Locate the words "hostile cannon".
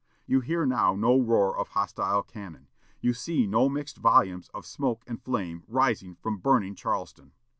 1.67-2.65